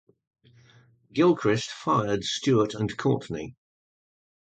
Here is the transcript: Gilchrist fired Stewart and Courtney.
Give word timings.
Gilchrist 1.13 1.69
fired 1.69 2.23
Stewart 2.23 2.73
and 2.73 2.97
Courtney. 2.97 3.55